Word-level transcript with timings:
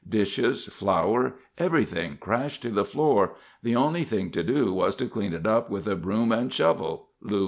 Dishes, 0.09 0.65
flour—everything 0.65 2.17
crashed 2.19 2.63
to 2.63 2.71
the 2.71 2.83
floor. 2.83 3.35
The 3.61 3.75
only 3.75 4.03
thing 4.03 4.31
to 4.31 4.41
do 4.43 4.73
was 4.73 4.95
to 4.95 5.05
clean 5.07 5.31
it 5.31 5.45
up 5.45 5.69
with 5.69 5.85
a 5.85 5.95
broom 5.95 6.31
and 6.31 6.51
shovel," 6.51 7.09
Lu 7.21 7.29
Morris 7.29 7.33
said. 7.33 7.39